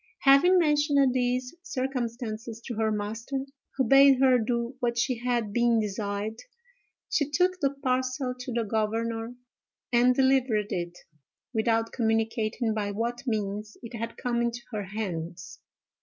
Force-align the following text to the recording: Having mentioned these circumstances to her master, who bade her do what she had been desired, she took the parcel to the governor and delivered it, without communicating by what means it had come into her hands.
Having 0.21 0.57
mentioned 0.57 1.13
these 1.13 1.53
circumstances 1.61 2.59
to 2.65 2.73
her 2.73 2.91
master, 2.91 3.45
who 3.77 3.83
bade 3.83 4.19
her 4.19 4.39
do 4.39 4.75
what 4.79 4.97
she 4.97 5.19
had 5.19 5.53
been 5.53 5.79
desired, 5.79 6.39
she 7.07 7.29
took 7.29 7.59
the 7.59 7.69
parcel 7.83 8.33
to 8.39 8.51
the 8.51 8.63
governor 8.63 9.35
and 9.93 10.15
delivered 10.15 10.71
it, 10.71 10.97
without 11.53 11.91
communicating 11.91 12.73
by 12.73 12.89
what 12.89 13.27
means 13.27 13.77
it 13.83 13.95
had 13.95 14.17
come 14.17 14.41
into 14.41 14.61
her 14.71 14.85
hands. 14.85 15.59